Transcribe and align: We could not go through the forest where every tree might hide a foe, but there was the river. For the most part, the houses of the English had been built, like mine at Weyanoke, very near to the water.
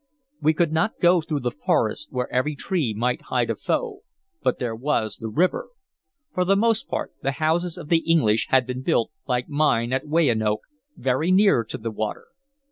We 0.41 0.55
could 0.55 0.71
not 0.71 0.99
go 0.99 1.21
through 1.21 1.41
the 1.41 1.51
forest 1.51 2.07
where 2.11 2.27
every 2.33 2.55
tree 2.55 2.91
might 2.91 3.21
hide 3.29 3.51
a 3.51 3.55
foe, 3.55 3.99
but 4.41 4.57
there 4.57 4.75
was 4.75 5.17
the 5.17 5.29
river. 5.29 5.69
For 6.33 6.43
the 6.43 6.55
most 6.55 6.87
part, 6.87 7.13
the 7.21 7.33
houses 7.33 7.77
of 7.77 7.89
the 7.89 7.99
English 7.99 8.47
had 8.49 8.65
been 8.65 8.81
built, 8.81 9.11
like 9.27 9.47
mine 9.47 9.93
at 9.93 10.07
Weyanoke, 10.07 10.63
very 10.97 11.29
near 11.29 11.63
to 11.65 11.77
the 11.77 11.91
water. 11.91 12.29